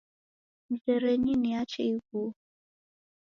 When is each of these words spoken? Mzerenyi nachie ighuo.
Mzerenyi 0.71 1.33
nachie 1.41 1.83
ighuo. 1.91 2.29